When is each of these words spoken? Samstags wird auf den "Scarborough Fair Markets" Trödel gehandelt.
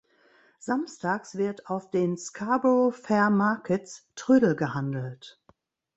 Samstags 0.57 1.37
wird 1.37 1.67
auf 1.67 1.91
den 1.91 2.17
"Scarborough 2.17 2.91
Fair 2.95 3.29
Markets" 3.29 4.07
Trödel 4.15 4.55
gehandelt. 4.55 5.39